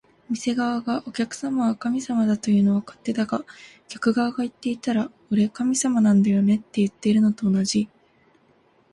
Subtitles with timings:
[0.31, 3.45] 店側が「お客様は神様だ」というのは勝手だが、
[3.87, 7.87] 客側が言っていたら「俺、神様なんだよね」っていってるのと同じ